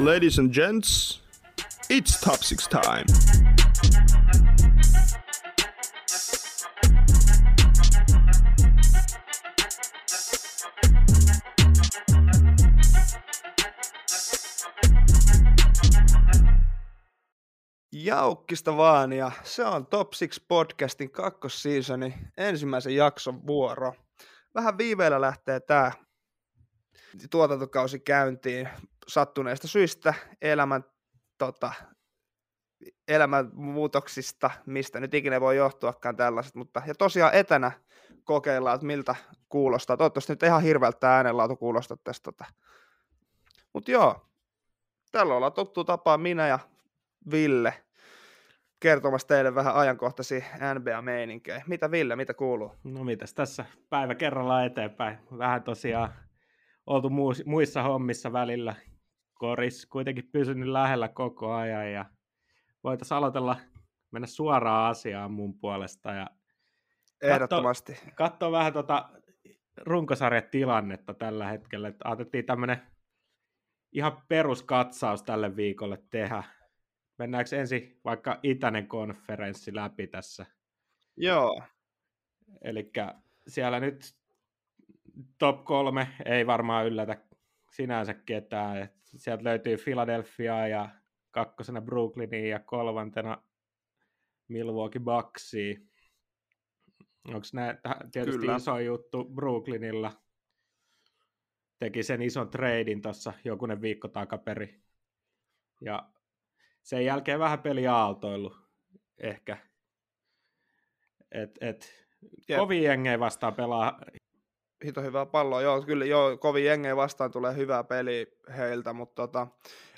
[0.00, 1.20] Ladies and gents,
[1.90, 3.04] it's top six time.
[17.92, 23.94] Jaukkista vaan, ja se on Top 6 podcastin kakkosseasoni ensimmäisen jakson vuoro.
[24.54, 25.92] Vähän viiveellä lähtee tämä
[27.30, 28.68] tuotantokausi käyntiin
[29.10, 30.84] sattuneista syistä, elämän,
[31.38, 31.72] tota,
[33.08, 37.72] elämän muutoksista, mistä nyt ikinä voi johtuakaan tällaiset, mutta ja tosiaan etänä
[38.24, 39.14] kokeillaan, että miltä
[39.48, 39.96] kuulostaa.
[39.96, 42.24] Toivottavasti nyt ihan hirveältä äänenlaatu kuulostaa tästä.
[42.24, 42.44] Tota.
[43.72, 44.26] Mutta joo,
[45.12, 46.58] tällä ollaan tottu tapaa minä ja
[47.30, 47.74] Ville
[48.80, 51.62] kertomassa teille vähän ajankohtaisia NBA-meininkejä.
[51.66, 52.72] Mitä Ville, mitä kuuluu?
[52.84, 55.18] No mitäs tässä päivä kerrallaan eteenpäin.
[55.38, 56.12] Vähän tosiaan
[56.86, 57.10] oltu
[57.44, 58.74] muissa hommissa välillä.
[59.40, 62.04] Koris kuitenkin pysynyt lähellä koko ajan ja
[62.84, 63.56] voitaisiin aloitella
[64.10, 66.26] mennä suoraan asiaan mun puolesta ja
[67.22, 67.92] Ehdottomasti.
[67.92, 69.08] Katso, katso vähän tota
[69.76, 71.88] runkosarjatilannetta tällä hetkellä.
[71.88, 72.82] Että otettiin tämmöinen
[73.92, 76.42] ihan peruskatsaus tälle viikolle tehdä.
[77.18, 80.46] Mennäänkö ensin vaikka itäinen konferenssi läpi tässä?
[81.16, 81.62] Joo.
[82.62, 82.90] Eli
[83.48, 84.16] siellä nyt
[85.38, 87.29] top kolme ei varmaan yllätä
[87.70, 88.76] sinänsä ketään.
[88.76, 90.88] Et sieltä löytyy Philadelphia ja
[91.30, 93.42] kakkosena Brooklynia ja kolmantena
[94.48, 95.80] Milwaukee Bucksia.
[97.24, 97.76] Onko nämä
[98.12, 98.56] tietysti Kyllä.
[98.56, 100.12] iso juttu Brooklynilla?
[101.78, 104.82] Teki sen ison treidin tuossa jokunen viikko takaperi.
[105.80, 106.10] Ja
[106.82, 108.56] sen jälkeen vähän peli aaltoilu
[109.18, 109.56] ehkä.
[111.32, 112.06] Et, et,
[112.56, 114.00] kovin jengejä vastaan pelaa
[114.84, 115.62] hito hyvää palloa.
[115.62, 119.46] Joo, kyllä joo, kovin jengejä vastaan tulee hyvää peli heiltä, mutta tota,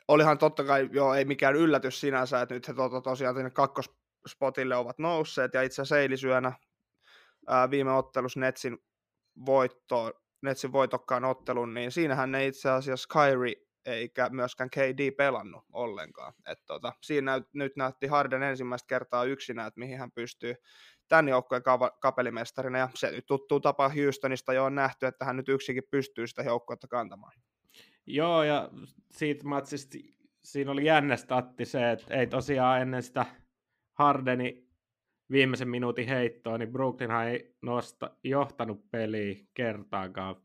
[0.08, 3.50] olihan totta kai, joo, ei mikään yllätys sinänsä, että nyt he to, to, tosiaan sinne
[3.50, 6.52] kakkospotille ovat nousseet, ja itse asiassa eilisyönä
[7.48, 8.78] ää, viime ottelussa Netsin
[9.46, 10.12] voitto,
[10.42, 13.54] Netsin voitokkaan ottelun, niin siinähän ne itse asiassa Kyrie
[13.86, 16.32] eikä myöskään KD pelannut ollenkaan.
[16.46, 20.54] Et tota, siinä nyt näytti Harden ensimmäistä kertaa yksinä, että mihin hän pystyy
[21.12, 21.62] tämän joukkueen
[22.00, 26.26] kapelimestarina, ja se nyt tuttuu tapa Houstonista jo on nähty, että hän nyt yksikin pystyy
[26.26, 27.32] sitä joukkuetta kantamaan.
[28.06, 28.70] Joo, ja
[29.10, 29.98] siitä matsista
[30.44, 33.26] siinä oli jännä statti se, että ei tosiaan ennen sitä
[33.92, 34.68] Hardeni
[35.30, 40.36] viimeisen minuutin heittoa, niin Brooklynhan ei nosta, johtanut peliä kertaakaan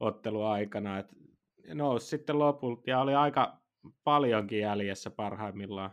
[0.00, 0.98] otteluaikana.
[0.98, 1.06] Et
[1.74, 3.56] nousi sitten lopulta ja oli aika
[4.04, 5.90] paljonkin jäljessä parhaimmillaan.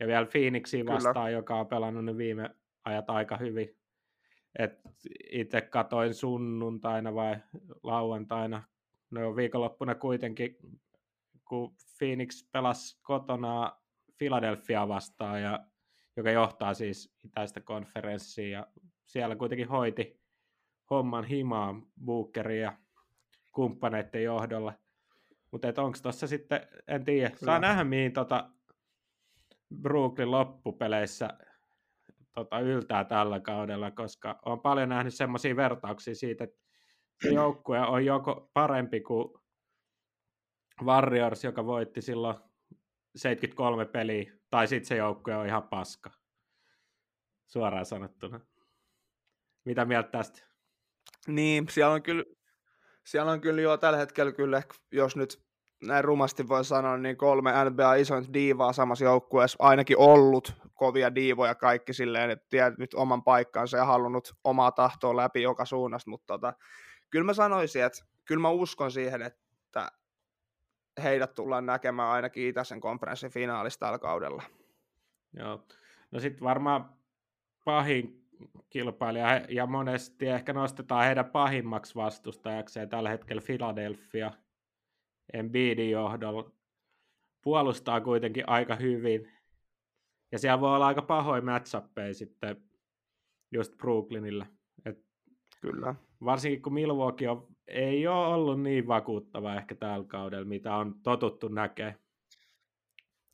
[0.00, 1.30] Ja vielä Phoenixiin vastaan, Kyllä.
[1.30, 2.50] joka on pelannut ne viime
[2.84, 3.76] ajat aika hyvin.
[4.58, 4.80] Et
[5.30, 7.36] itse katoin sunnuntaina vai
[7.82, 8.62] lauantaina,
[9.10, 10.56] no viikonloppuna kuitenkin,
[11.48, 13.72] kun Phoenix pelasi kotona
[14.18, 15.66] Philadelphia vastaan, ja,
[16.16, 18.66] joka johtaa siis itäistä konferenssia, ja
[19.04, 20.20] siellä kuitenkin hoiti
[20.90, 22.78] homman himaa Bookerin ja
[23.52, 24.72] kumppaneiden johdolla.
[25.50, 28.50] Mutta onko tuossa sitten, en tiedä, saa nähdä mihin tota
[29.82, 31.38] Brooklyn loppupeleissä
[32.34, 36.56] tota, yltää tällä kaudella, koska on paljon nähnyt semmoisia vertauksia siitä, että
[37.22, 39.28] se joukkue on joko parempi kuin
[40.82, 42.36] Warriors, joka voitti silloin
[43.16, 46.10] 73 peliä, tai sitten se joukkue on ihan paska.
[47.46, 48.40] Suoraan sanottuna.
[49.64, 50.42] Mitä mieltä tästä?
[51.26, 52.24] Niin, siellä on kyllä,
[53.06, 54.62] siellä on kyllä jo tällä hetkellä kyllä,
[54.92, 55.44] jos nyt
[55.82, 61.54] näin rumasti voi sanoa, niin kolme NBA isointa diivaa samassa joukkueessa ainakin ollut kovia diivoja
[61.54, 66.34] kaikki silleen, että tiedät nyt oman paikkansa ja halunnut omaa tahtoa läpi joka suunnasta, mutta
[66.34, 66.52] tota,
[67.10, 69.92] kyllä mä sanoisin, että kyllä mä uskon siihen, että
[71.02, 74.42] heidät tullaan näkemään ainakin Itäisen konferenssin finaalista tällä kaudella.
[75.32, 75.66] Joo,
[76.10, 76.94] no sitten varmaan
[77.64, 78.24] pahin
[78.70, 84.32] kilpailija, ja monesti ehkä nostetaan heidän pahimmaksi vastustajakseen tällä hetkellä Philadelphia–
[85.32, 86.50] Embiidin johdolla.
[87.42, 89.32] Puolustaa kuitenkin aika hyvin.
[90.32, 92.56] Ja siellä voi olla aika pahoja matchappeja sitten
[93.52, 94.46] just Brooklynilla.
[94.84, 95.04] Et
[95.64, 95.94] Kyllä.
[96.24, 101.48] Varsinkin kun Milwaukee on, ei ole ollut niin vakuuttava ehkä tällä kaudella, mitä on totuttu
[101.48, 101.94] näkemään.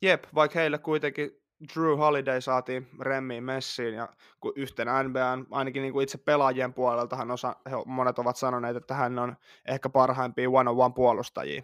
[0.01, 1.31] Jep, vaikka heille kuitenkin
[1.75, 4.09] Drew Holiday saatiin remmiin messiin ja
[4.55, 9.19] yhtenä NBA, ainakin niin kuin itse pelaajien puoleltahan osa, he, monet ovat sanoneet, että hän
[9.19, 9.35] on
[9.65, 11.61] ehkä parhaimpia one-on-one puolustajia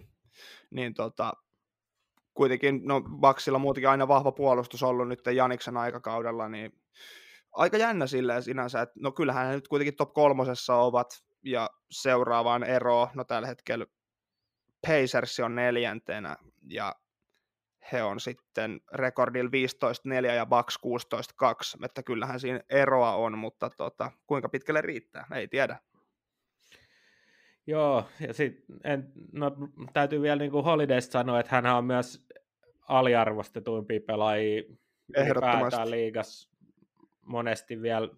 [0.71, 1.33] niin tota,
[2.37, 6.71] kuitenkin, no Baksilla muutenkin aina vahva puolustus ollut nyt Janiksen aikakaudella, niin
[7.51, 12.63] aika jännä silleen sinänsä, että no kyllähän he nyt kuitenkin top kolmosessa ovat, ja seuraavaan
[12.63, 13.85] eroon, no tällä hetkellä
[14.87, 16.35] Pacers on neljäntenä,
[16.69, 16.95] ja
[17.91, 19.49] he on sitten rekordilla
[20.23, 20.79] 15-4 ja Bucks
[21.81, 25.79] 16-2, että kyllähän siinä eroa on, mutta tota, kuinka pitkälle riittää, ei tiedä.
[27.67, 29.51] Joo, ja sitten no,
[29.93, 32.27] täytyy vielä niin kuin Holidaysta sanoa, että hän on myös
[32.87, 34.63] aliarvostetuimpia pelaajia
[35.17, 36.51] ylipäätään liigas
[37.25, 38.09] monesti vielä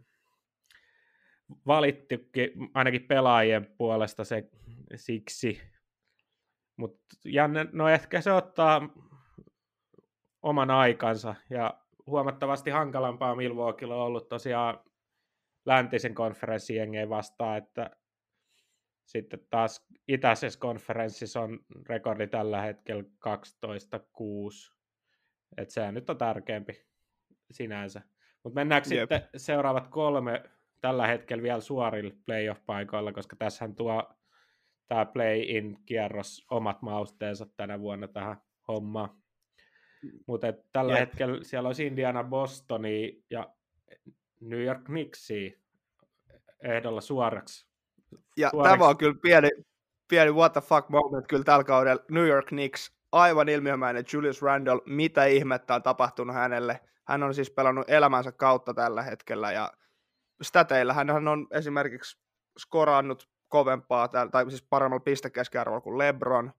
[1.68, 4.50] valittukin ainakin pelaajien puolesta se
[4.96, 5.62] siksi.
[6.78, 7.06] Mutta
[7.72, 8.90] no ehkä se ottaa
[10.42, 14.80] oman aikansa ja huomattavasti hankalampaa Milwaukeella on ollut tosiaan
[15.66, 17.99] läntisen konferenssin jengeen vastaan, että
[19.10, 21.60] sitten taas itäisessä konferenssissa on
[21.90, 23.08] rekordi tällä hetkellä 12-6.
[25.58, 26.86] Että se nyt on tärkeämpi
[27.52, 28.02] sinänsä.
[28.44, 29.02] Mutta mennäänkö Jep.
[29.02, 30.44] sitten seuraavat kolme
[30.82, 34.14] tällä hetkellä vielä suorilla playoff-paikoilla, koska tässähän tuo
[34.88, 39.10] tämä play-in-kierros omat mausteensa tänä vuonna tähän hommaan.
[40.28, 41.00] Mutta tällä Jep.
[41.00, 43.54] hetkellä siellä olisi Indiana, Bostoni ja
[44.42, 45.52] New York Knicksia
[46.64, 47.69] ehdolla suoraksi.
[48.40, 48.78] Ja suoraksi.
[48.78, 49.50] tämä on kyllä pieni,
[50.08, 52.04] pieni what the fuck moment kyllä tällä kaudella.
[52.12, 56.80] New York Knicks, aivan ilmiömäinen Julius Randle, mitä ihmettä on tapahtunut hänelle.
[57.08, 59.74] Hän on siis pelannut elämänsä kautta tällä hetkellä ja
[60.42, 62.18] stateilla hän on esimerkiksi
[62.60, 66.52] skorannut kovempaa, tai siis paremmalla pistekeskiarvolla kuin LeBron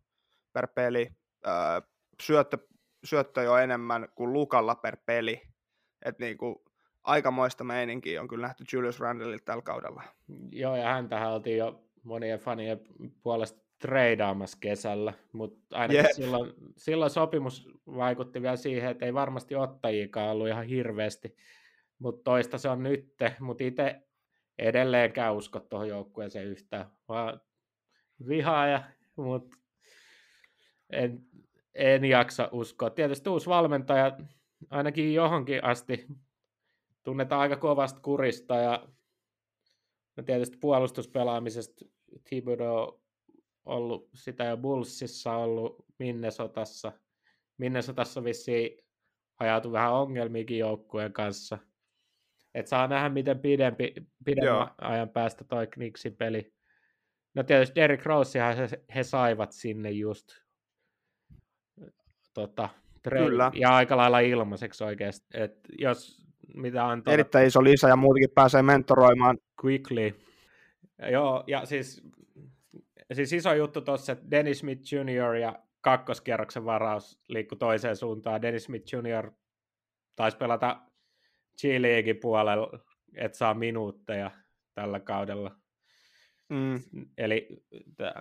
[0.52, 1.10] per peli,
[1.46, 1.80] öö,
[2.22, 2.58] syöttö,
[3.04, 5.42] syöttö jo enemmän kuin Lukalla per peli.
[6.04, 6.56] Et niin kuin,
[7.02, 10.02] aikamoista meininkiä on kyllä nähty Julius Randleilta tällä kaudella.
[10.52, 12.80] Joo, ja häntähän oltiin jo monien fanien
[13.22, 16.12] puolesta treidaamassa kesällä, mutta ainakin yep.
[16.12, 21.36] silloin, silloin sopimus vaikutti vielä siihen, että ei varmasti ottajiikaan ollut ihan hirveästi,
[21.98, 24.00] mutta toista se on nyt, mutta itse
[24.58, 27.40] edelleenkään usko tuohon joukkueeseen yhtään, vaan
[28.28, 28.82] vihaaja,
[29.16, 29.56] mutta
[30.90, 31.20] en,
[31.74, 32.90] en jaksa uskoa.
[32.90, 34.18] Tietysti uusi valmentaja
[34.70, 36.06] ainakin johonkin asti
[37.02, 38.88] tunnetaan aika kovasta kurista ja
[40.16, 41.84] no tietysti puolustuspelaamisesta
[42.28, 43.00] Thibodeau
[43.64, 46.92] ollut sitä jo Bullsissa, ollut Minnesotassa.
[47.58, 48.86] Minnesotassa vissiin
[49.38, 51.58] ajautui vähän ongelmiakin joukkueen kanssa.
[52.54, 53.94] Et saa nähdä, miten pidempi,
[54.24, 54.68] pidemmän Joo.
[54.78, 56.52] ajan päästä toi Knicksin peli.
[57.34, 60.28] No tietysti Derrick Rosehan he, he saivat sinne just
[62.34, 62.68] tota,
[63.02, 63.50] Kyllä.
[63.54, 65.26] ja aika lailla ilmaiseksi oikeasti.
[65.34, 67.12] Et jos mitä on tuota...
[67.12, 69.38] Erittäin iso lisä ja muutenkin pääsee mentoroimaan.
[69.64, 70.20] Quickly.
[71.12, 72.02] Joo, ja siis,
[73.12, 75.34] siis iso juttu tuossa, että Dennis Smith Jr.
[75.34, 78.42] ja kakkoskierroksen varaus liikkui toiseen suuntaan.
[78.42, 79.30] Dennis Smith Jr.
[80.16, 80.80] taisi pelata
[81.60, 82.78] G-Leaguein puolella,
[83.14, 84.30] että saa minuutteja
[84.74, 85.56] tällä kaudella.
[86.48, 86.82] Mm.
[87.18, 87.48] Eli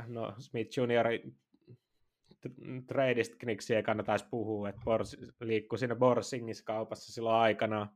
[0.08, 1.06] no, Smith Jr.
[2.88, 7.90] tradeista Knicksiä ei kannattaisi puhua, että Bors, liikkui siinä Borsingissa kaupassa silloin aikanaan.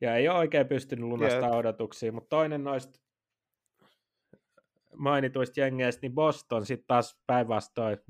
[0.00, 1.56] Ja ei ole oikein pystynyt lunastaa yeah.
[1.56, 3.00] odotuksia, mutta toinen noista
[4.96, 8.02] mainituista jengeistä, niin Boston sitten taas päinvastoin 14-14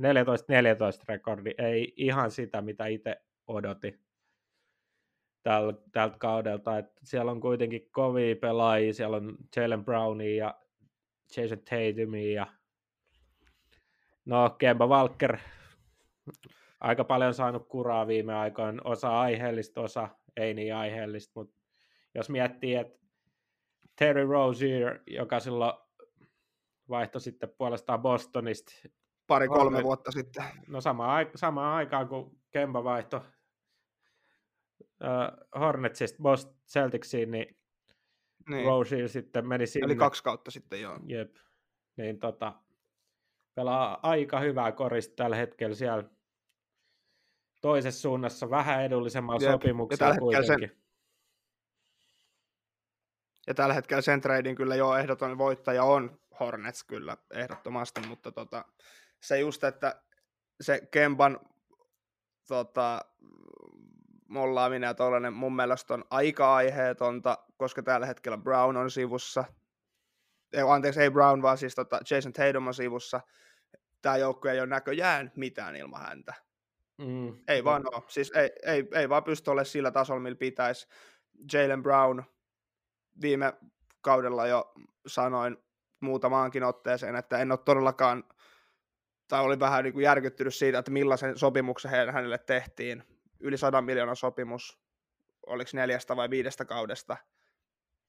[1.09, 3.17] rekordi, ei ihan sitä, mitä itse
[3.47, 4.01] odotin
[5.43, 6.79] täl, tältä kaudelta.
[6.79, 10.61] Et siellä on kuitenkin kovia pelaajia, siellä on Jalen Brownia ja
[11.37, 12.47] Jason Tatumia ja
[14.25, 15.39] no Kemba Walker
[16.81, 21.60] aika paljon saanut kuraa viime aikoina, osa aiheellista, osa ei niin aiheellista, mutta
[22.15, 23.01] jos miettii, että
[23.99, 25.73] Terry Rozier, joka silloin
[26.89, 28.73] vaihtoi sitten puolestaan Bostonista.
[29.27, 30.45] Pari-kolme Hornet, vuotta sitten.
[30.69, 33.21] No samaan, samaan aikaan, kun Kemba vaihtoi
[34.81, 37.57] uh, Hornetsista Boston Celticsiin, niin,
[38.49, 38.67] niin.
[38.67, 39.85] Rozier sitten meni sinne.
[39.85, 40.99] Eli kaksi kautta sitten, joo.
[41.07, 41.37] Jep.
[41.97, 42.53] Niin tota,
[43.55, 46.05] pelaa aika hyvää korista tällä hetkellä siellä
[47.61, 49.53] toisessa suunnassa vähän edullisemmalla Jep.
[49.53, 50.69] sopimuksella kuitenkin.
[50.69, 50.80] Sen,
[53.51, 58.65] ja tällä hetkellä sen trading kyllä jo ehdoton voittaja on Hornets kyllä ehdottomasti, mutta tota,
[59.21, 60.03] se just, että
[60.61, 61.41] se Kemban
[62.49, 63.01] tota,
[64.29, 69.45] mollaaminen ja tollainen mun mielestä on aika aiheetonta, koska tällä hetkellä Brown on sivussa.
[70.53, 73.21] Ei, anteeksi, ei Brown, vaan siis tota Jason Tatum on sivussa.
[74.03, 76.35] Tämä joukkue ei ole näköjään mitään ilman häntä.
[76.99, 77.39] Mm.
[77.49, 78.03] Ei vaan ole.
[78.09, 80.89] Siis ei, ei, ei vaan pysty olemaan sillä tasolla, millä pitäisi.
[81.53, 82.23] Jalen Brown
[83.23, 83.53] viime
[84.01, 84.73] kaudella jo
[85.07, 85.57] sanoin
[86.01, 88.25] muutamaankin otteeseen, että en ole todellakaan,
[89.29, 93.05] tai oli vähän niin kuin järkyttynyt siitä, että millaisen sopimuksen hänelle tehtiin.
[93.41, 94.81] Yli 100 miljoonaa sopimus,
[95.47, 97.17] oliko neljästä vai viidestä kaudesta.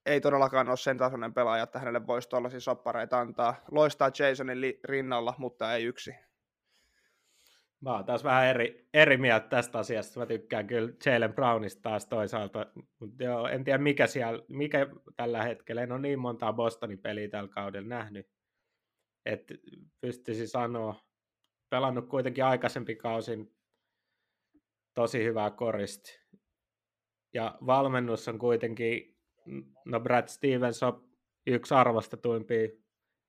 [0.06, 3.56] Ei todellakaan ole sen tasoinen pelaaja, että hänelle voisi tuollaisia soppareita antaa.
[3.72, 6.16] Loistaa Jasonin rinnalla, mutta ei yksi.
[7.82, 10.20] Mä oon taas vähän eri, eri mieltä tästä asiasta.
[10.20, 12.66] Mä tykkään kyllä Jalen Brownista taas toisaalta.
[13.00, 15.82] Mutta joo, en tiedä mikä, siellä, mikä tällä hetkellä.
[15.82, 18.30] En ole niin montaa Bostonin peliä tällä kaudella nähnyt.
[19.26, 19.54] Että
[20.02, 20.96] pystyisi sanoa,
[21.70, 23.56] pelannut kuitenkin aikaisempi kausin
[24.94, 26.20] tosi hyvää koristi.
[27.34, 29.18] Ja valmennus on kuitenkin,
[29.86, 31.10] no Brad Stevens on
[31.48, 32.68] yksi arvostetuimpia,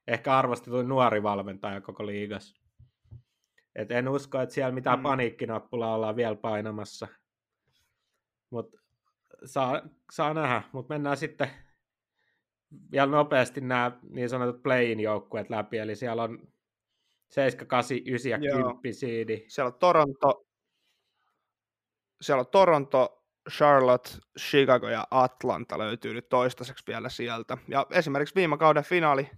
[0.06, 2.61] ehkä arvostetuin nuori valmentaja koko liigassa.
[3.76, 5.02] Et en usko, että siellä mitään mm.
[5.02, 7.08] paniikkinappulaa ollaan vielä painamassa.
[8.50, 8.78] Mutta
[9.44, 11.50] saa, saa nähdä, mutta mennään sitten
[12.92, 16.48] vielä nopeasti nämä niin sanotut play-in joukkueet läpi, eli siellä on
[17.28, 19.44] 7, 8, 9 ja 10 siidi.
[19.48, 20.46] Siellä on Toronto,
[22.20, 27.58] siellä on Toronto, Charlotte, Chicago ja Atlanta löytyy nyt toistaiseksi vielä sieltä.
[27.68, 29.30] Ja esimerkiksi viime kauden finaali,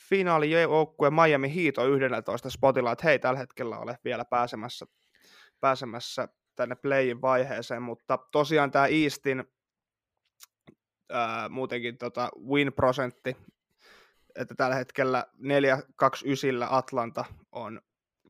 [0.00, 4.86] finaali joukkue Miami Heat on 11 spotilla, että hei tällä hetkellä ole vielä pääsemässä,
[5.60, 9.44] pääsemässä tänne playin vaiheeseen, mutta tosiaan tämä Eastin
[11.10, 13.36] ää, muutenkin tota win-prosentti,
[14.36, 15.44] että tällä hetkellä 4-2-9
[16.70, 17.80] Atlanta on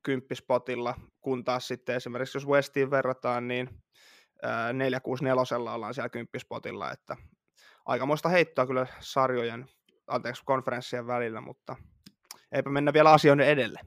[0.02, 3.70] kymppispotilla, kun taas sitten esimerkiksi jos Westiin verrataan, niin
[4.72, 7.16] 464 ollaan siellä kymppispotilla, että
[7.86, 9.66] aikamoista heittoa kyllä sarjojen,
[10.08, 11.76] anteeksi, konferenssien välillä, mutta
[12.52, 13.80] eipä mennä vielä asioiden edelle.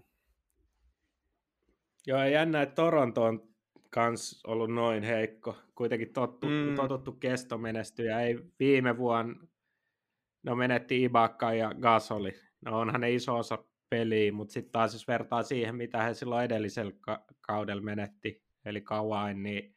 [2.08, 3.52] Joo, jännä, että Toronto on
[3.90, 5.58] kans ollut noin heikko.
[5.76, 6.76] Kuitenkin tottu, mm.
[6.76, 8.22] totuttu kestomenestyjä.
[8.22, 9.48] Ei viime vuonna,
[10.44, 12.34] no menetti Ibaka ja Gasoli.
[12.66, 13.58] No onhan ne iso osa
[13.90, 18.82] peliä, mutta sitten taas jos vertaa siihen, mitä he silloin edellisellä ka- kaudella menetti, eli
[18.82, 19.76] kauan, niin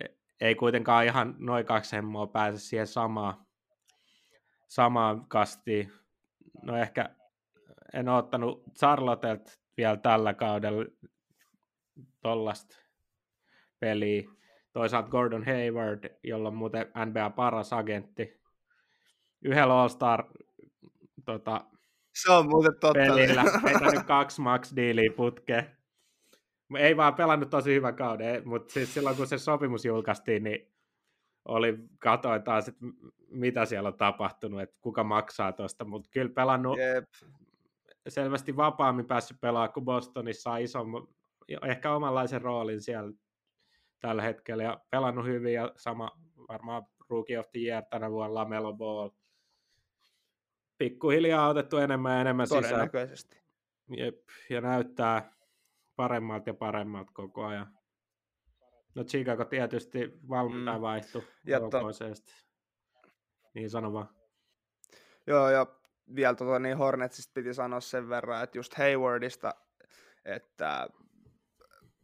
[0.00, 0.06] e,
[0.40, 3.46] ei kuitenkaan ihan noin kaksi hemmoa pääse siihen samaan,
[4.72, 5.92] samaan kastiin.
[6.62, 7.10] No ehkä
[7.94, 10.84] en ole ottanut Charlottelt vielä tällä kaudella
[12.20, 12.76] tollasta
[13.80, 14.22] peliä.
[14.72, 18.40] Toisaalta Gordon Hayward, jolla on muuten NBA paras agentti.
[19.42, 20.24] Yhdellä All-Star
[21.24, 21.64] tota,
[22.14, 22.92] se on muuten totta.
[22.92, 23.42] Pelillä.
[23.68, 25.76] Ei nyt kaksi max diiliä putkeen.
[26.78, 30.71] Ei vaan pelannut tosi hyvän kauden, mutta siis silloin kun se sopimus julkaistiin, niin
[31.44, 32.86] oli, katoin taas, että
[33.30, 37.04] mitä siellä on tapahtunut, että kuka maksaa tuosta, mutta kyllä pelannut Jep.
[38.08, 40.84] selvästi vapaammin päässyt pelaamaan kuin Bostonissa on iso,
[41.68, 43.12] ehkä omanlaisen roolin siellä
[44.00, 46.10] tällä hetkellä ja pelannut hyvin ja sama
[46.48, 49.10] varmaan Rookie of the Year tänä vuonna Lamelo Ball
[50.78, 52.90] pikkuhiljaa otettu enemmän ja enemmän sisään.
[53.96, 54.20] Jep,
[54.50, 55.32] ja näyttää
[55.96, 57.78] paremmalta ja paremmalta koko ajan.
[58.94, 60.82] No Chicago tietysti valmentaja mm.
[60.82, 61.22] vaihtui
[61.70, 61.80] to...
[63.54, 64.08] Niin sano vaan.
[65.26, 65.66] Joo, ja
[66.14, 69.54] vielä tota, niin Hornetsista piti sanoa sen verran, että just Haywardista,
[70.24, 70.88] että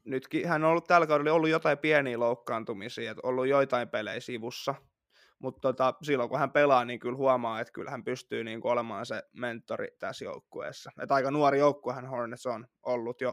[0.05, 4.75] nytkin hän on ollut tällä kaudella ollut jotain pieniä loukkaantumisia, että ollut joitain pelejä sivussa,
[5.39, 9.07] mutta tota, silloin kun hän pelaa, niin kyllä huomaa, että kyllä hän pystyy niin olemaan
[9.07, 10.91] se mentori tässä joukkueessa.
[11.03, 13.33] Et aika nuori joukkuehan Hornets on ollut jo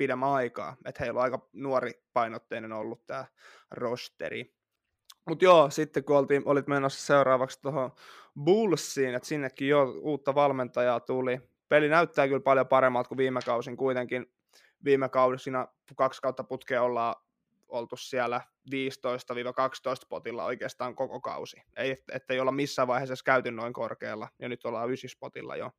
[0.00, 3.24] pidemmän aikaa, että heillä on aika nuori painotteinen ollut tämä
[3.70, 4.54] rosteri.
[5.28, 7.92] Mutta joo, sitten kun oltiin, olit menossa seuraavaksi tuohon
[8.44, 11.40] Bullsiin, että sinnekin jo uutta valmentajaa tuli.
[11.68, 13.76] Peli näyttää kyllä paljon paremmalta kuin viime kausin.
[13.76, 14.32] Kuitenkin
[14.84, 17.14] viime kaudessa kaksi kautta putkea ollaan
[17.68, 18.40] oltu siellä
[18.74, 18.74] 15-12
[20.08, 21.62] potilla oikeastaan koko kausi.
[21.76, 25.70] Ei, ettei olla missään vaiheessa käyty noin korkealla, ja nyt ollaan 9 potilla jo.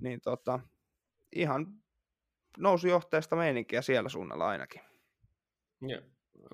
[0.00, 0.60] Niin tota,
[1.32, 1.81] ihan
[2.58, 4.80] nousujohteesta meininkiä siellä suunnalla ainakin.
[5.88, 6.02] Ja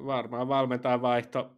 [0.07, 1.51] varmaan valmentaa vaihto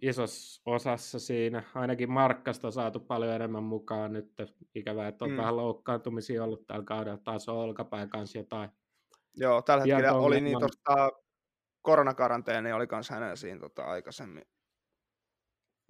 [0.00, 1.62] isossa osassa siinä.
[1.74, 4.32] Ainakin Markkasta on saatu paljon enemmän mukaan nyt.
[4.74, 5.36] Ikävää, että on mm.
[5.36, 7.18] vähän loukkaantumisia ollut tällä kaudella.
[7.18, 8.70] Taas on olkapäin kanssa jotain.
[9.36, 11.10] Joo, tällä hetkellä oli niin tuosta
[11.82, 14.44] koronakaranteeni oli myös hänen siinä tota, aikaisemmin.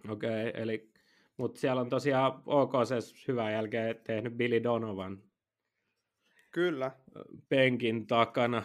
[0.09, 0.93] Okei, okay, eli
[1.37, 5.23] mutta siellä on tosiaan OKC hyvän jälkeen tehnyt Billy Donovan.
[6.50, 6.90] Kyllä.
[7.49, 8.62] Penkin takana.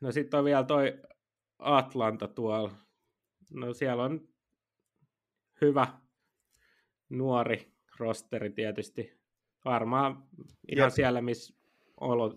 [0.00, 1.00] No sitten on vielä toi
[1.58, 2.70] Atlanta tuolla.
[3.50, 4.28] No siellä on
[5.60, 5.86] hyvä
[7.08, 9.20] nuori rosteri tietysti.
[9.64, 10.24] Varmaan
[10.68, 10.94] ihan Jep.
[10.94, 11.54] siellä, missä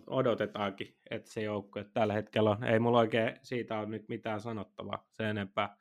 [0.06, 2.64] odotetaankin, että se joukkue tällä hetkellä on.
[2.64, 5.76] Ei mulla oikein siitä ole nyt mitään sanottavaa se enempää.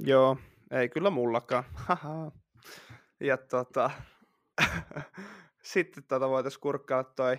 [0.00, 0.36] Joo,
[0.70, 1.64] ei kyllä mullakaan.
[3.20, 3.90] ja tota,
[5.64, 7.38] sitten tota voitaisiin kurkkaa toi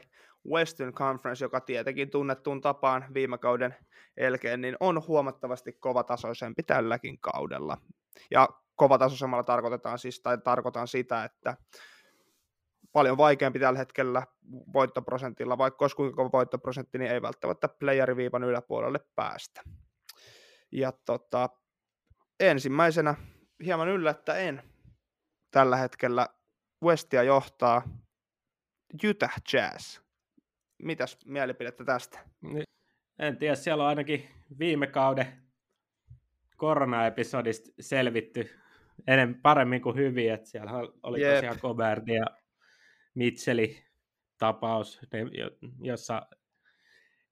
[0.53, 3.75] Western Conference, joka tietenkin tunnettuun tapaan viime kauden
[4.17, 7.77] elkeen, niin on huomattavasti kovatasoisempi tälläkin kaudella.
[8.31, 11.57] Ja kovatasoisemmalla tarkoitetaan siis, tai tarkoitan sitä, että
[12.91, 14.27] paljon vaikeampi tällä hetkellä
[14.73, 19.61] voittoprosentilla, vaikka olisi kuinka voittoprosentti, niin ei välttämättä playeriviivan yläpuolelle päästä.
[20.71, 21.49] Ja tota,
[22.39, 23.15] ensimmäisenä
[23.65, 24.63] hieman yllättäen
[25.51, 26.27] tällä hetkellä
[26.83, 27.81] Westia johtaa
[29.09, 29.99] Utah Jazz.
[30.77, 32.19] Mitäs mielipidettä tästä?
[33.19, 35.41] En tiedä, siellä on ainakin viime kauden
[36.57, 38.59] koronaepisodista selvitty
[39.07, 40.71] enemmän, paremmin kuin hyvin, että siellä
[41.03, 41.33] oli Jep.
[41.33, 42.25] tosiaan Gobert ja
[43.15, 43.77] Mitchellin
[44.37, 45.01] tapaus,
[45.81, 46.27] jossa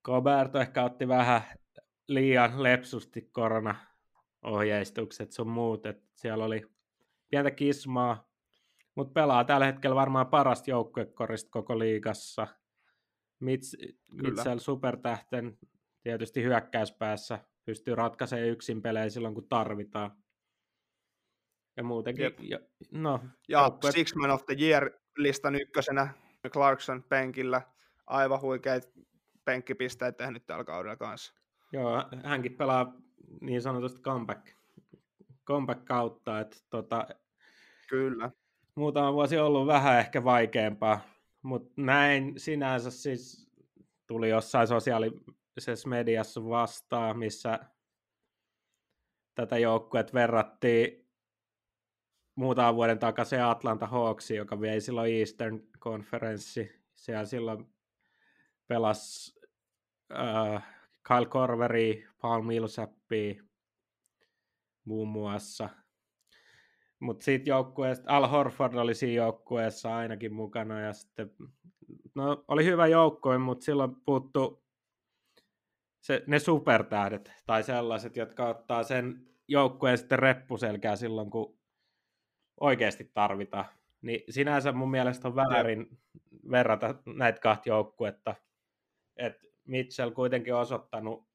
[0.04, 1.42] Gobert ehkä otti vähän
[2.08, 6.66] liian lepsusti korona-ohjeistukset sun muut, että siellä oli
[7.30, 8.33] pientä kismaa,
[8.96, 12.48] mutta pelaa tällä hetkellä varmaan parasta joukkuekorista koko liigassa.
[13.40, 13.76] Mitch,
[14.22, 15.58] Mitchell supertähten
[16.04, 20.12] tietysti hyökkäyspäässä pystyy ratkaisemaan yksin pelejä silloin, kun tarvitaan.
[21.78, 22.24] Ja muutenkin.
[22.24, 22.40] Jep.
[22.42, 22.60] Ja,
[22.92, 23.94] no, ja joukkuet...
[23.94, 26.14] Six Man of the Year-listan ykkösenä
[26.50, 27.62] Clarkson penkillä.
[28.08, 28.90] Aivan huikeat
[29.46, 31.34] penkkipisteet tehnyt tällä kaudella kanssa.
[31.72, 32.94] Joo, hänkin pelaa
[33.42, 34.48] niin sanotusti comeback,
[35.48, 37.08] comeback kautta, että tota,
[37.90, 38.32] Kyllä.
[38.76, 41.00] Muutama vuosi ollut vähän ehkä vaikeampaa,
[41.42, 43.52] mutta näin sinänsä siis
[44.08, 47.60] tuli jossain sosiaalisessa mediassa vastaan, missä
[49.36, 51.04] tätä joukkuet verrattiin
[52.36, 56.70] muutaman vuoden takaisin Atlanta Hawksiin, joka vei silloin Eastern Conference.
[56.96, 57.74] Siellä silloin
[58.68, 59.40] pelasi
[60.18, 60.64] äh,
[61.08, 63.42] Kyle Korveri, Paul Millsappi
[64.86, 65.70] muun muassa.
[67.04, 71.32] Mutta siitä joukkueesta, Al Horford oli siinä joukkueessa ainakin mukana ja sitten,
[72.16, 74.64] no oli hyvä joukkue, mutta silloin puuttu
[76.02, 81.58] se, ne supertähdet tai sellaiset, jotka ottaa sen joukkueen sitten reppuselkää silloin, kun
[82.60, 83.66] oikeasti tarvitaan.
[84.02, 86.00] Niin sinänsä mun mielestä on väärin
[86.52, 88.36] verrata näitä kahta joukkuetta.
[89.18, 91.28] Että Mitchell kuitenkin osoittanut,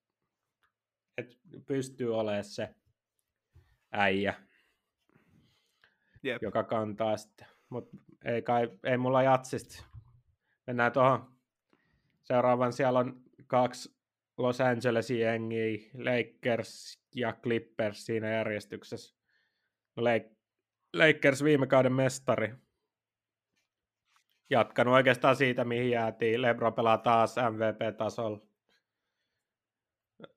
[1.19, 2.75] että pystyy olemaan se
[3.93, 4.48] äijä,
[6.29, 6.43] Jep.
[6.43, 7.47] joka kantaa sitten.
[7.69, 9.85] Mutta ei, kai, ei mulla jatsista.
[10.67, 11.33] Mennään tuohon
[12.23, 12.73] seuraavan.
[12.73, 13.99] Siellä on kaksi
[14.39, 19.17] Los Angelesin jengiä, Lakers ja Clippers siinä järjestyksessä.
[20.93, 22.55] Lakers viime kauden mestari.
[24.51, 26.43] Jatkanut oikeastaan siitä, mihin jäätiin.
[26.43, 28.49] LeBron pelaa taas MVP-tasolla.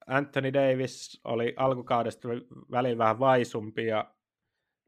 [0.07, 2.27] Anthony Davis oli alkukaudesta
[2.71, 4.13] välillä vähän vaisumpi ja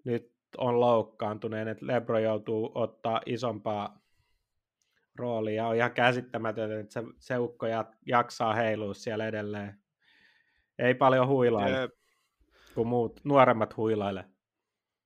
[0.03, 4.01] nyt on loukkaantuneen, että LeBron joutuu ottaa isompaa
[5.15, 5.67] roolia.
[5.67, 7.65] On ihan käsittämätöntä, että se, se ukko
[8.05, 9.77] jaksaa heilua siellä edelleen.
[10.79, 11.91] Ei paljon huilaile, Jep.
[12.75, 14.25] kun muut nuoremmat huilaile.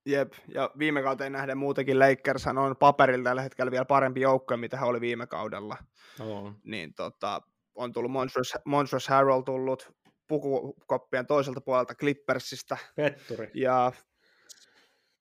[0.06, 4.78] Jep, ja viime kauteen nähden muutenkin Lakers on paperilla tällä hetkellä vielä parempi joukko, mitä
[4.78, 5.78] hän oli viime kaudella.
[6.20, 6.52] Oh.
[6.64, 7.42] Niin tota,
[7.76, 9.92] on tullut Monstrous, Monstrous Harrell tullut
[10.28, 12.78] pukukoppien toiselta puolelta Clippersista.
[12.96, 13.52] Petturi.
[13.54, 13.92] Ja,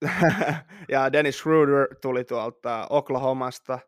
[0.92, 3.78] ja Dennis Schroeder tuli tuolta Oklahomasta.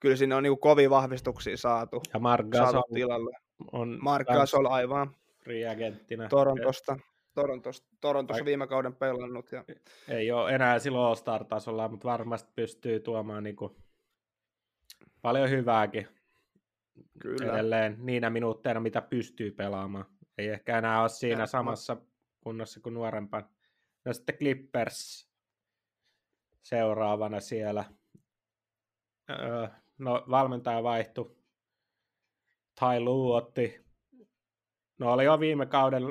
[0.00, 2.02] Kyllä sinne on niin kovia vahvistuksia saatu.
[2.14, 3.36] Ja Mark Gasol tilalle.
[3.72, 5.16] on Mark Gasol aivan.
[5.44, 6.28] Free agenttina.
[6.28, 6.98] Torontosta.
[7.34, 9.52] Torontossa, Torontossa viime kauden pelannut.
[9.52, 9.64] Ja...
[10.08, 13.76] Ei ole enää silloin All-Star-tasolla, mutta varmasti pystyy tuomaan niin kuin
[15.22, 16.08] paljon hyvääkin
[17.18, 17.52] Kyllä.
[17.52, 20.04] edelleen niinä minuutteina, mitä pystyy pelaamaan.
[20.38, 21.96] Ei ehkä enää ole siinä ja, samassa
[22.40, 23.48] kunnossa kuin nuorempana.
[24.04, 25.25] Ja sitten Clippers
[26.66, 27.84] seuraavana siellä.
[29.30, 31.36] Öö, no, valmentaja vaihtui.
[32.80, 33.84] Tai Lu otti.
[34.98, 36.02] No oli jo viime kauden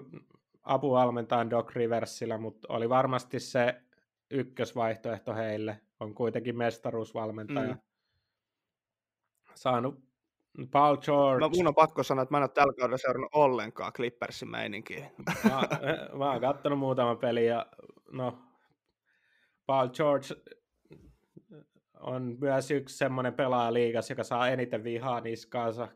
[0.63, 3.81] apuvalmentajan Doc Riversilla, mutta oli varmasti se
[4.31, 5.81] ykkösvaihtoehto heille.
[5.99, 7.73] On kuitenkin mestaruusvalmentaja.
[7.73, 7.79] Mm.
[9.55, 9.99] Saanut
[10.71, 11.45] Paul George.
[11.45, 15.11] Mä, mun on pakko sanoa, että mä en ole tällä kaudella seurannut ollenkaan Clippersin meininkiä.
[15.43, 15.61] Mä,
[16.17, 17.65] mä oon kattonut muutama peli ja
[18.11, 18.39] no,
[19.65, 20.28] Paul George
[21.99, 23.71] on myös yksi semmoinen pelaaja
[24.10, 25.88] joka saa eniten vihaa niskaansa.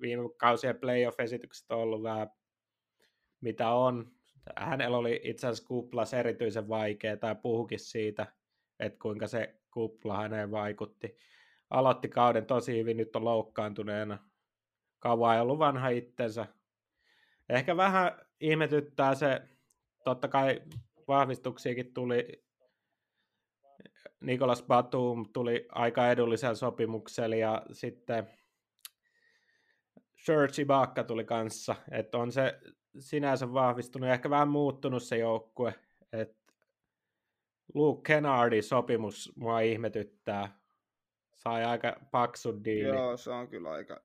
[0.00, 2.30] Viime kausien playoff-esitykset on ollut vähän
[3.40, 4.12] mitä on.
[4.56, 8.26] Hänellä oli itse asiassa kuplas erityisen vaikea, tai puhukin siitä,
[8.78, 11.16] että kuinka se kupla häneen vaikutti.
[11.70, 14.18] Aloitti kauden tosi hyvin, nyt on loukkaantuneena.
[14.98, 16.46] Kauan ei ollut vanha itsensä.
[17.48, 19.42] Ehkä vähän ihmetyttää se,
[20.04, 20.62] totta kai
[21.08, 22.44] vahvistuksiakin tuli,
[24.20, 28.28] Nikolas Batum tuli aika edullisella sopimuksella ja sitten
[30.16, 32.60] Serge Ibaka tuli kanssa, että on se
[32.98, 35.74] sinänsä vahvistunut ja ehkä vähän muuttunut se joukkue.
[36.12, 36.36] Et
[37.74, 40.60] Luke Kennardin sopimus mua ihmetyttää.
[41.34, 42.88] sai aika paksu diili.
[42.88, 44.02] Joo, se on kyllä aika...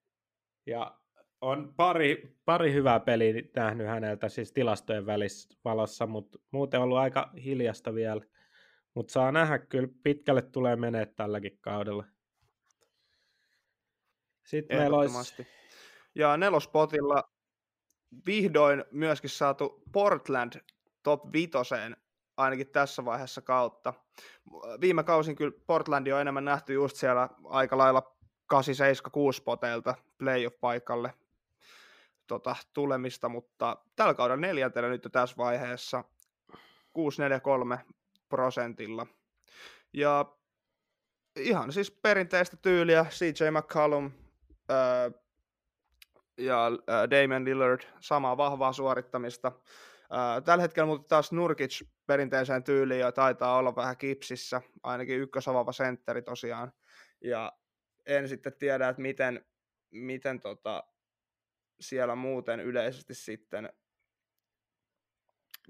[0.66, 0.98] Ja
[1.40, 7.30] on pari, pari hyvää peliä nähnyt häneltä siis tilastojen välissä valossa, mutta muuten ollut aika
[7.44, 8.20] hiljasta vielä.
[8.96, 12.04] Mutta saa nähdä, kyllä pitkälle tulee menee tälläkin kaudella.
[14.46, 15.46] Sitten meillä olisi...
[16.14, 17.30] Ja nelospotilla
[18.26, 20.52] vihdoin myöskin saatu Portland
[21.02, 21.96] top vitoseen
[22.36, 23.94] ainakin tässä vaiheessa kautta.
[24.80, 29.94] Viime kausin kyllä Portlandi on enemmän nähty just siellä aika lailla 8, 7, 6 poteilta
[30.18, 31.12] playoff-paikalle
[32.26, 36.04] tota, tulemista, mutta tällä kaudella neljäntenä nyt tässä vaiheessa
[36.92, 37.78] 643
[38.28, 39.06] prosentilla.
[39.92, 40.36] Ja
[41.36, 44.10] ihan siis perinteistä tyyliä, CJ McCallum
[44.68, 45.10] ää,
[46.38, 49.52] ja ää, Damian Lillard, samaa vahvaa suorittamista.
[50.10, 55.72] Ää, tällä hetkellä mutta taas Nurkic perinteiseen tyyliin ja taitaa olla vähän kipsissä, ainakin ykkösavava
[55.72, 56.72] sentteri tosiaan.
[57.24, 57.52] Ja
[58.06, 59.46] en sitten tiedä, että miten,
[59.90, 60.84] miten tota,
[61.80, 63.72] siellä muuten yleisesti sitten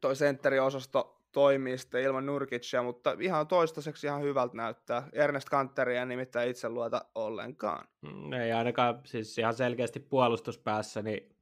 [0.01, 5.09] toi sentteriosasto toimii sitten ilman Nurkicia, mutta ihan toistaiseksi ihan hyvältä näyttää.
[5.13, 7.89] Ernest Kanteria nimittäin itse luota ollenkaan.
[8.03, 11.37] Mm, ei ainakaan siis ihan selkeästi puolustuspäässä, niin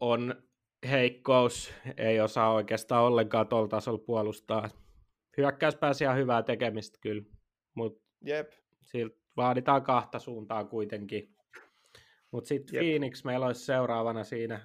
[0.00, 0.34] on
[0.90, 4.68] heikkous, ei osaa oikeastaan ollenkaan tuolla tasolla puolustaa.
[5.36, 7.22] Hyökkäyspäässä ihan hyvää tekemistä kyllä,
[7.74, 8.52] mutta Jep.
[8.82, 11.36] siltä vaaditaan kahta suuntaa kuitenkin.
[12.30, 14.60] Mutta sitten Phoenix meillä olisi seuraavana siinä,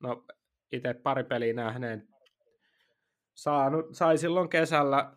[0.00, 0.24] no
[0.72, 2.11] itse pari peliä nähneen,
[3.42, 5.16] saanut, sai silloin kesällä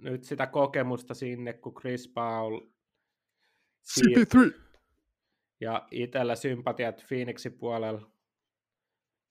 [0.00, 2.60] nyt sitä kokemusta sinne, kun Chris Paul
[3.84, 4.60] CP3.
[5.60, 8.10] Ja itsellä sympatiat Phoenixin puolella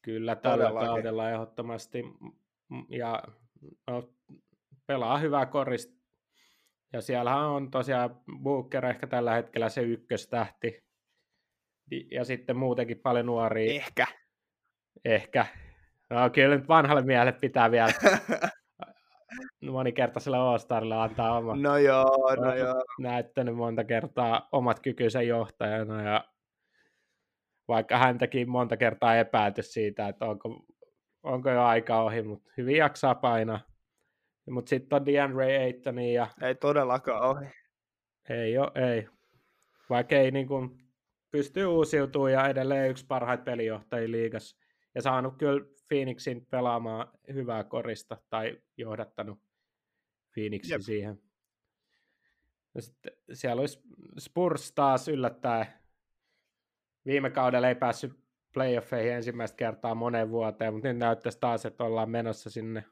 [0.02, 2.04] kyllä tällä kaudella ehdottomasti.
[2.89, 3.24] Ja
[3.88, 4.13] no,
[4.86, 6.00] pelaa hyvää korista.
[6.94, 10.84] Ja siellähän on tosiaan Booker ehkä tällä hetkellä se ykköstähti.
[12.12, 13.74] Ja sitten muutenkin paljon nuoria.
[13.74, 14.08] Ehkä.
[15.06, 15.46] Ehkä.
[16.10, 17.91] No, kyllä nyt vanhalle miehelle pitää vielä
[19.72, 21.56] monikertaiselle All-Starille antaa oma.
[21.56, 22.84] No joo, no joo.
[23.00, 26.24] Näyttänyt monta kertaa omat kykynsä johtajana ja
[27.67, 30.65] vaikka häntäkin monta kertaa epäilty siitä, että onko,
[31.24, 33.60] onko jo aika ohi, mutta hyvin jaksaa painaa.
[34.50, 36.28] Mutta sitten on DeAndre Aytoni ja...
[36.41, 37.45] Ei todellakaan ohi.
[38.30, 39.08] Ei ole, ei.
[39.89, 40.80] Vaikka ei niin kuin,
[41.32, 44.58] pystyy uusiutumaan ja edelleen yksi parhaita pelijohtajia liigassa.
[44.95, 49.39] Ja saanut kyllä Phoenixin pelaamaan hyvää korista tai johdattanut
[50.34, 50.82] Phoenixin Jep.
[50.82, 51.21] siihen.
[52.75, 53.80] Ja sitten siellä olisi
[54.19, 55.65] Spurs taas yllättäen.
[57.06, 58.19] Viime kaudella ei päässyt
[58.54, 62.84] playoffeihin ensimmäistä kertaa moneen vuoteen, mutta nyt näyttäisi taas, että ollaan menossa sinne.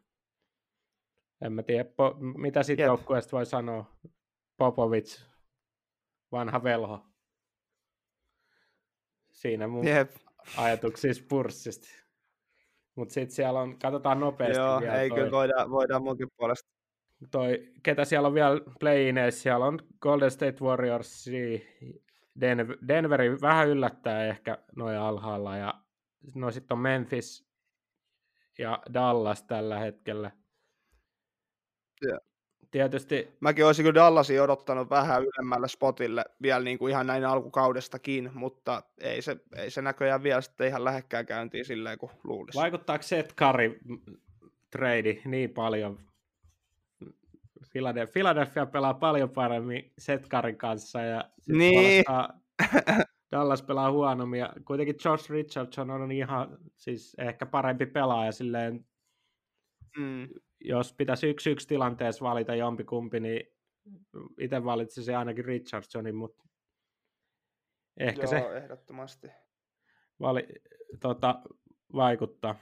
[1.41, 3.85] En mä tiedä, po- mitä siitä joukkueesta voi sanoa.
[4.57, 5.21] Popovic,
[6.31, 7.05] vanha velho.
[9.31, 10.11] Siinä mun Jep.
[10.57, 12.06] ajatuksia Spurssista.
[12.97, 15.01] Mutta sitten siellä on, katsotaan nopeasti Joo, vielä.
[15.01, 16.69] ei toi, kyllä voida, voidaan munkin puolesta.
[17.31, 21.25] Toi, ketä siellä on vielä play siellä on Golden State Warriors,
[22.41, 25.73] Denver, Denveri vähän yllättää ehkä noin alhaalla, ja
[26.35, 27.47] no sitten on Memphis
[28.57, 30.31] ja Dallas tällä hetkellä.
[32.05, 32.26] Yeah
[32.71, 33.29] tietysti...
[33.39, 38.83] Mäkin olisin kyllä Dallasin odottanut vähän ylemmälle spotille vielä niin kuin ihan näin alkukaudestakin, mutta
[39.01, 42.57] ei se, ei se näköjään vielä sitten ihan lähekkään käyntiin silleen kuin luulisi.
[42.57, 43.79] Vaikuttaako Seth Curry
[44.71, 45.99] trade niin paljon?
[47.71, 52.03] Philadelphia, Philadelphia pelaa paljon paremmin Seth Curryn kanssa ja niin.
[53.31, 58.85] Dallas pelaa huonommin ja kuitenkin Josh Richardson on ihan siis ehkä parempi pelaaja silleen
[59.97, 60.27] mm
[60.61, 63.57] jos pitäisi yksi yksi tilanteessa valita jompikumpi, niin
[64.39, 66.43] itse valitsisin ainakin Richardsonin, mutta
[67.99, 69.27] ehkä Joo, se ehdottomasti.
[70.19, 70.47] Vali,
[70.99, 71.41] tota,
[71.93, 72.55] vaikuttaa.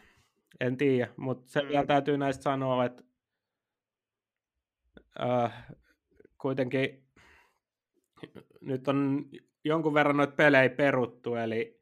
[0.60, 1.67] En tiedä, mutta se mm.
[1.67, 3.03] vielä täytyy näistä sanoa, että
[5.21, 5.67] äh,
[6.41, 7.05] kuitenkin
[8.62, 9.25] nyt on
[9.63, 11.81] jonkun verran noita pelejä peruttu, eli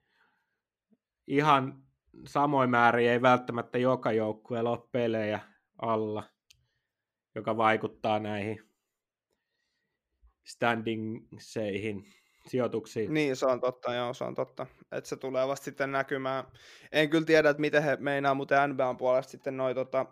[1.27, 1.83] ihan
[2.27, 5.39] samoin määrin ei välttämättä joka joukkueella ole pelejä,
[5.81, 6.23] alla,
[7.35, 8.69] joka vaikuttaa näihin
[10.43, 12.13] standingseihin,
[12.47, 13.13] sijoituksiin.
[13.13, 14.67] Niin, se on totta, joo, se on totta.
[14.91, 16.43] Että se tulee vasta sitten näkymään.
[16.91, 20.05] En kyllä tiedä, että miten he meinaa muuten NBAn puolesta sitten noin tota,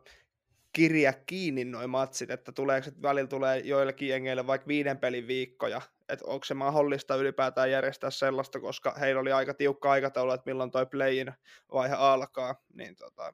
[0.74, 5.82] kirja kiinni noin matsit, että tuleeko, että välillä tulee joillekin jengeille vaikka viiden pelin viikkoja,
[6.10, 10.71] että onko se mahdollista ylipäätään järjestää sellaista, koska heillä oli aika tiukka aikataulu, että milloin
[10.71, 11.32] toi playin
[11.74, 13.34] vaihe alkaa, niin tota,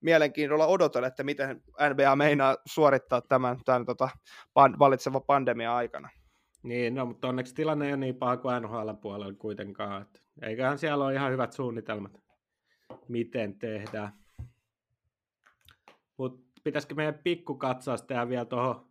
[0.00, 1.62] mielenkiinnolla odotan, että miten
[1.94, 4.08] NBA meinaa suorittaa tämän, tämän tota,
[4.54, 6.08] pan, valitsevan pandemia aikana.
[6.62, 10.02] Niin, no, mutta onneksi tilanne ei ole niin paha kuin NHL puolella kuitenkaan.
[10.02, 12.22] Että eiköhän siellä ole ihan hyvät suunnitelmat,
[13.08, 14.12] miten tehdään.
[16.16, 18.88] Mutta pitäisikö meidän pikkukatsaus tehdä vielä tuohon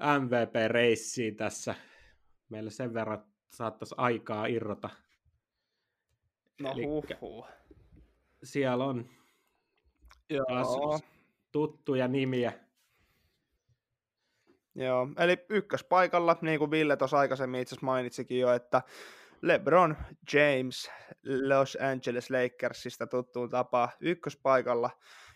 [0.00, 1.74] MVP-reissiin tässä?
[2.48, 4.90] Meillä sen verran saattaisi aikaa irrota.
[6.60, 6.74] No
[7.20, 7.46] huh.
[8.42, 9.08] Siellä on
[10.30, 11.00] Joo.
[11.52, 12.52] tuttuja nimiä.
[14.74, 18.82] Joo, eli ykköspaikalla, niin kuin Ville tuossa aikaisemmin itse asiassa mainitsikin jo, että
[19.42, 19.96] LeBron
[20.32, 20.90] James
[21.46, 24.90] Los Angeles Lakersista tuttuun tapaa ykköspaikalla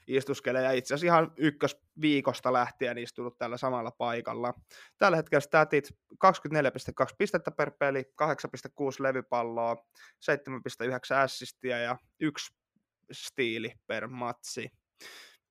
[0.07, 4.55] istuskelee ja itse asiassa ihan ykkösviikosta lähtien istunut tällä samalla paikalla.
[4.99, 5.89] Tällä hetkellä statit
[6.25, 8.29] 24,2 pistettä per peli, 8,6
[8.99, 9.77] levypalloa,
[11.15, 12.55] 7,9 assistia ja yksi
[13.13, 14.71] stiili per matsi.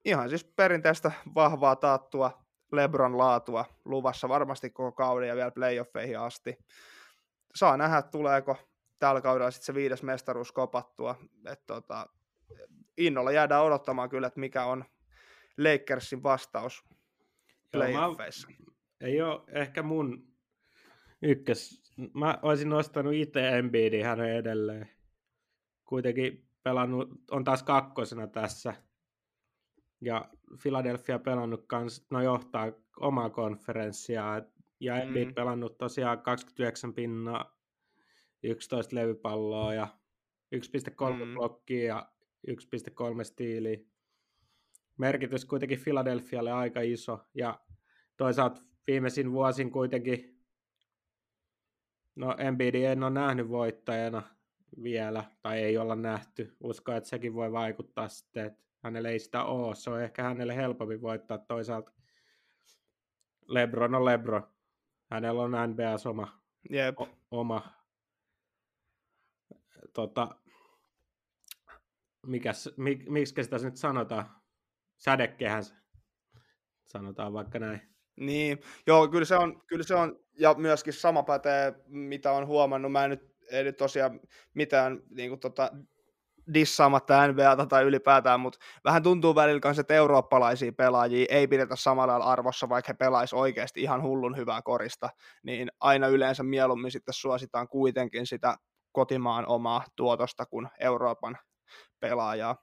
[0.06, 6.58] Ihan siis perinteistä vahvaa taattua Lebron laatua luvassa varmasti koko kauden ja vielä playoffeihin asti.
[7.56, 8.58] Saa nähdä, tuleeko
[8.99, 11.15] tällä kaudella sitten se viides mestaruus kopattua.
[11.45, 12.08] Et tota,
[12.97, 14.86] innolla jäädään odottamaan kyllä, että mikä on
[15.58, 16.84] Lakersin vastaus
[17.71, 18.47] playoffeissa.
[19.01, 20.27] Ei ole ehkä mun
[21.21, 21.84] ykkös.
[22.13, 24.89] Mä olisin nostanut itse Embiidin hänen edelleen.
[25.84, 28.73] Kuitenkin pelannut, on taas kakkosena tässä.
[30.03, 30.29] Ja
[30.61, 34.41] Philadelphia pelannut kans, no johtaa omaa konferenssia.
[34.79, 35.33] Ja Embiid mm.
[35.33, 37.57] pelannut tosiaan 29 pinnaa,
[38.43, 39.87] 11 levypalloa ja
[40.55, 41.33] 1,3 mm.
[41.33, 42.11] blokkia ja
[42.47, 43.77] 1,3 stiiliä.
[44.97, 47.19] Merkitys kuitenkin Philadelphialle aika iso.
[47.33, 47.59] Ja
[48.17, 50.39] toisaalta viimeisin vuosin kuitenkin,
[52.15, 54.23] no Embiid en ole nähnyt voittajana
[54.83, 56.55] vielä, tai ei olla nähty.
[56.59, 59.76] Usko, että sekin voi vaikuttaa sitten, että hänelle ei sitä ole.
[59.76, 61.91] Se on ehkä hänelle helpompi voittaa toisaalta.
[63.48, 64.48] Lebron on Lebron.
[65.12, 67.00] Hänellä on NBA oma, Jep.
[67.00, 67.84] O- oma
[69.93, 70.36] tota,
[72.28, 74.26] mikäs, mik, miksi sitä nyt sanotaan?
[74.98, 75.74] Sädekehän se
[76.86, 77.82] sanotaan vaikka näin.
[78.15, 82.91] Niin, joo, kyllä se on, kyllä se on ja myöskin sama pätee, mitä on huomannut.
[82.91, 84.19] Mä en nyt, ei nyt tosiaan
[84.54, 85.72] mitään niin kuin, tota,
[86.53, 92.15] dissaamatta NBAta tai ylipäätään, mutta vähän tuntuu välillä kanssa, että eurooppalaisia pelaajia ei pidetä samalla
[92.15, 95.10] arvossa, vaikka he pelaisivat oikeasti ihan hullun hyvää korista,
[95.43, 98.58] niin aina yleensä mieluummin sitten suositaan kuitenkin sitä
[98.91, 101.38] kotimaan omaa tuotosta kuin Euroopan
[101.99, 102.56] pelaajaa.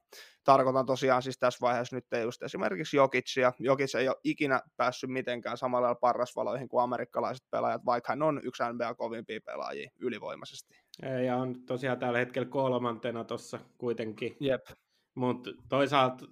[0.45, 3.53] Tarkoitan tosiaan siis tässä vaiheessa nyt just esimerkiksi Jokicia.
[3.59, 8.41] Jokic ei ole ikinä päässyt mitenkään samalla lailla parrasvaloihin kuin amerikkalaiset pelaajat, vaikka hän on
[8.45, 10.80] yksi NBA kovimpia pelaajia ylivoimaisesti.
[11.27, 14.37] Ja on tosiaan tällä hetkellä kolmantena tuossa kuitenkin.
[14.41, 14.67] Jep.
[15.15, 16.27] Mutta toisaalta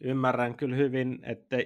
[0.00, 1.56] ymmärrän kyllä hyvin, että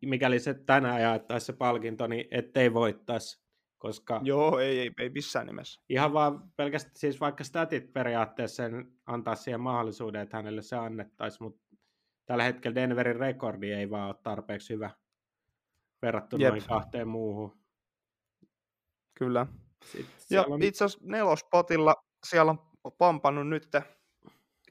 [0.00, 3.42] mikäli se tänään jaettaisi se palkinto, niin ettei voittaisi
[3.82, 5.80] koska Joo, ei, ei, ei missään nimessä.
[5.88, 11.42] Ihan vaan pelkästään, siis vaikka statit periaatteessa sen antaa siihen mahdollisuuden, että hänelle se annettaisiin,
[11.42, 11.76] mutta
[12.26, 14.90] tällä hetkellä Denverin rekordi ei vaan ole tarpeeksi hyvä
[16.02, 17.58] verrattuna noihin kahteen muuhun.
[19.14, 19.46] Kyllä.
[20.30, 20.62] Ja on...
[20.62, 21.94] itse asiassa nelospotilla
[22.26, 22.58] siellä on
[22.98, 23.68] pompannut nyt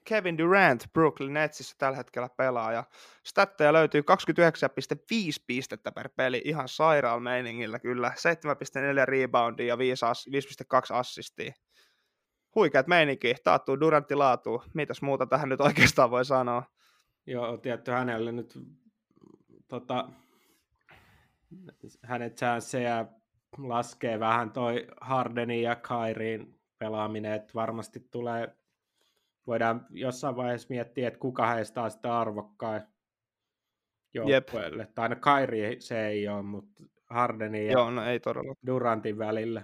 [0.03, 2.83] Kevin Durant Brooklyn Netsissä tällä hetkellä pelaa, ja
[3.25, 9.81] statteja löytyy 29,5 pistettä per peli, ihan sairaal meiningillä kyllä, 7,4 reboundia ja 5,2
[10.89, 11.53] assistia.
[12.55, 14.63] Huikeat meininki, taattuu Durantti laatu.
[14.73, 16.63] Mitäs muuta tähän nyt oikeastaan voi sanoa?
[17.25, 18.59] Joo, tietty hänelle nyt
[19.67, 20.09] tota,
[22.01, 23.05] hänet chanceja
[23.57, 28.55] laskee vähän toi Hardenin ja Kairin pelaaminen, että varmasti tulee
[29.47, 32.81] voidaan jossain vaiheessa miettiä, että kuka heistä on sitä arvokkain
[34.13, 34.87] joukkueelle.
[34.95, 38.19] Tai aina Kairi se ei ole, mutta Hardenin ja Joo, no ei
[38.67, 39.61] Durantin välillä,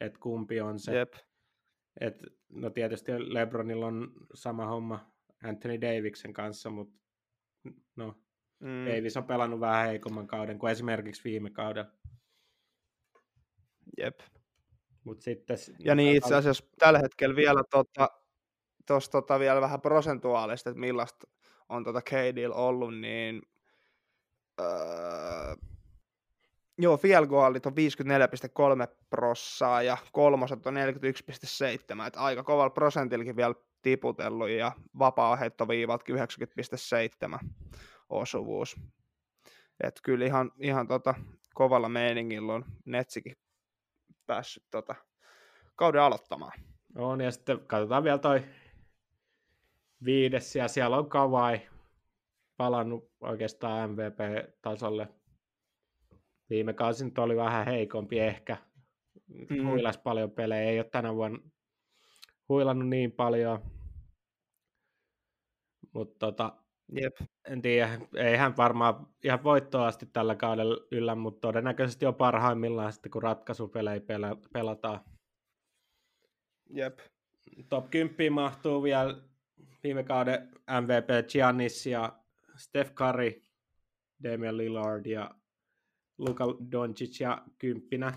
[0.00, 0.98] että kumpi on se.
[0.98, 1.12] Jep.
[2.00, 5.12] Et, no tietysti Lebronilla on sama homma
[5.44, 6.98] Anthony Daviksen kanssa, mutta
[7.96, 8.16] no,
[8.60, 8.86] mm.
[8.86, 11.90] Davis on pelannut vähän heikomman kauden kuin esimerkiksi viime kaudella.
[14.02, 14.20] Jep.
[15.04, 18.10] Mut sitten, ja niin itse asiassa tällä hetkellä vielä tota,
[18.86, 21.28] tuossa tota vielä vähän prosentuaalista, että millaista
[21.68, 23.42] on tota KDL ollut, niin
[24.60, 25.54] öö,
[26.78, 33.54] joo, field goalit on 54,3 prossaa ja kolmoset on 41,7, että aika kovalla prosentillakin vielä
[33.82, 37.48] tiputellut ja vapaa-heittoviivaltkin 90,7
[38.08, 38.80] osuvuus.
[39.80, 41.14] Et kyllä ihan, ihan tota,
[41.54, 43.36] kovalla meiningillä on Netsikin
[44.32, 44.94] päässyt tota,
[45.76, 46.60] kauden aloittamaan.
[46.96, 48.42] On, ja sitten katsotaan vielä toi
[50.04, 51.60] viides, ja siellä on Kavai
[52.56, 55.08] palannut oikeastaan MVP-tasolle.
[56.50, 58.56] Viime kausi nyt oli vähän heikompi ehkä.
[59.50, 59.66] Mm.
[59.66, 61.38] Huilas paljon pelejä, ei ole tänä vuonna
[62.48, 63.62] huilannut niin paljon.
[65.94, 66.61] Mutta tota,
[67.00, 67.16] Jep.
[67.48, 72.92] en tiedä, ei hän varmaan ihan voittoa asti tällä kaudella yllä, mutta todennäköisesti on parhaimmillaan
[72.92, 74.00] sitten, kun ratkaisupelejä
[74.52, 75.00] pelataan.
[76.70, 76.98] Jep.
[77.68, 79.22] Top 10 mahtuu vielä
[79.82, 80.48] viime kauden
[80.80, 82.18] MVP Giannis ja
[82.56, 83.42] Steph Curry,
[84.22, 85.34] Damian Lillard ja
[86.18, 88.12] Luka Doncic ja kymppinä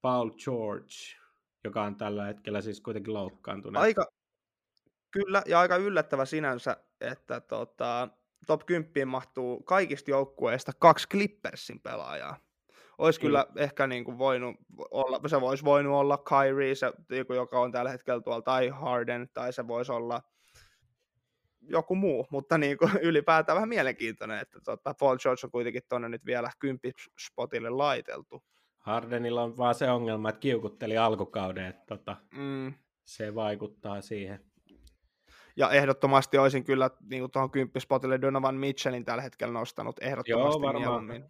[0.00, 0.94] Paul George,
[1.64, 3.82] joka on tällä hetkellä siis kuitenkin loukkaantunut.
[3.82, 4.06] Aika,
[5.10, 6.76] kyllä, ja aika yllättävä sinänsä,
[7.08, 8.08] että tota,
[8.46, 12.36] top 10 mahtuu kaikista joukkueista kaksi Clippersin pelaajaa.
[12.98, 14.56] Olisi kyllä, kyllä ehkä niin kuin voinut
[14.90, 16.92] olla, se voisi voinut olla Kyrie, se,
[17.34, 20.22] joka on tällä hetkellä tuolla, tai Harden, tai se voisi olla
[21.68, 26.08] joku muu, mutta niin kuin ylipäätään vähän mielenkiintoinen, että tota, Paul George on kuitenkin tuonne
[26.08, 28.42] nyt vielä kymppispotille laiteltu.
[28.78, 32.74] Hardenilla on vaan se ongelma, että kiukutteli alkukauden, että tota, mm.
[33.04, 34.44] se vaikuttaa siihen.
[35.56, 40.82] Ja ehdottomasti olisin kyllä niin tuohon kymppispotille Donovan Mitchellin tällä hetkellä nostanut ehdottomasti Joo, varmaan.
[40.82, 41.24] Mieluummin.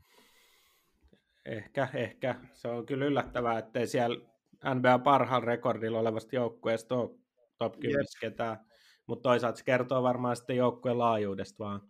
[1.44, 2.34] Ehkä, ehkä.
[2.52, 4.34] Se on kyllä yllättävää, ettei siellä
[4.74, 7.10] NBA parhaan rekordilla olevasta joukkueesta ole
[7.58, 8.06] top 10 yep.
[8.20, 8.66] ketään.
[9.06, 11.80] Mutta toisaalta se kertoo varmaan sitten joukkueen laajuudesta vaan.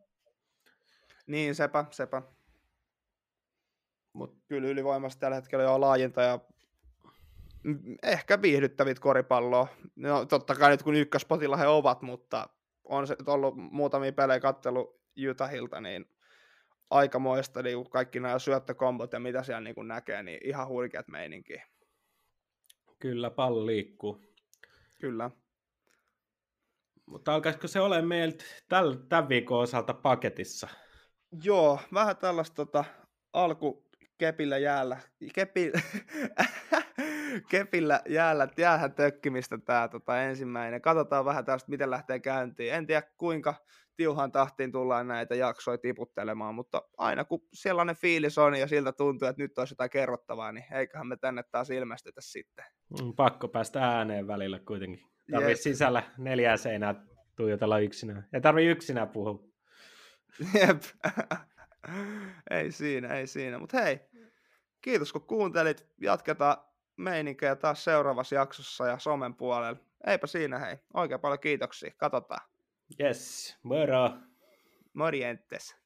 [1.26, 2.22] Niin, sepä, sepä.
[4.12, 6.38] Mutta kyllä ylivoimasta tällä hetkellä jo laajinta ja
[8.02, 9.68] ehkä viihdyttävät koripalloa.
[9.96, 12.48] No totta kai nyt kun ykköspotilla he ovat, mutta
[12.84, 15.00] on se ollut muutamia pelejä kattelu
[15.30, 16.06] Utahilta, niin
[16.90, 21.62] aikamoista niin kaikki nämä syöttökombot ja mitä siellä niin näkee, niin ihan hurkeat meininki.
[22.98, 24.22] Kyllä, pallo liikkuu.
[25.00, 25.30] Kyllä.
[27.06, 28.44] Mutta alkaisiko se ole meiltä
[29.08, 30.68] tämän viikon osalta paketissa?
[31.44, 32.84] Joo, vähän tällaista tota,
[33.32, 35.00] alku kepillä jäällä,
[35.34, 35.72] kepi,
[37.50, 40.82] kepillä jäällä, jäähän tökkimistä tämä tota, ensimmäinen.
[40.82, 42.74] Katsotaan vähän tästä, miten lähtee käyntiin.
[42.74, 43.54] En tiedä kuinka
[43.96, 49.28] tiuhan tahtiin tullaan näitä jaksoja tiputtelemaan, mutta aina kun sellainen fiilis on ja siltä tuntuu,
[49.28, 52.64] että nyt olisi jotain kerrottavaa, niin eiköhän me tänne taas ilmestytä sitten.
[53.00, 55.00] Mm, pakko päästä ääneen välillä kuitenkin.
[55.30, 56.94] Tarvii sisällä neljää seinää
[57.36, 58.28] tuijotella yksinään.
[58.32, 59.54] Ei tarvii yksinään puhua.
[60.54, 60.82] Jep.
[62.50, 63.58] ei siinä, ei siinä.
[63.58, 64.00] Mutta hei,
[64.80, 65.86] kiitos kun kuuntelit.
[66.00, 66.56] Jatketaan
[66.96, 69.80] meininkiä taas seuraavassa jaksossa ja somen puolella.
[70.06, 70.76] Eipä siinä hei.
[70.94, 71.92] Oikein paljon kiitoksia.
[71.96, 72.48] Katsotaan.
[73.00, 74.10] Yes, moro.
[74.94, 75.76] Morientes.